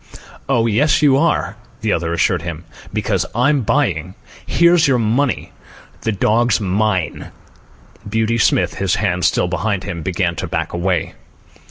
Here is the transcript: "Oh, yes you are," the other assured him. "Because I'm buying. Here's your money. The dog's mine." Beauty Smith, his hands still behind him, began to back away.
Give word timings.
"Oh, 0.49 0.65
yes 0.65 1.03
you 1.03 1.15
are," 1.17 1.57
the 1.81 1.93
other 1.93 2.11
assured 2.11 2.41
him. 2.41 2.63
"Because 2.91 3.23
I'm 3.35 3.61
buying. 3.61 4.15
Here's 4.43 4.87
your 4.87 4.97
money. 4.97 5.51
The 6.01 6.11
dog's 6.11 6.59
mine." 6.59 7.29
Beauty 8.09 8.39
Smith, 8.39 8.73
his 8.79 8.95
hands 8.95 9.27
still 9.27 9.47
behind 9.47 9.83
him, 9.83 10.01
began 10.01 10.35
to 10.37 10.47
back 10.47 10.73
away. 10.73 11.13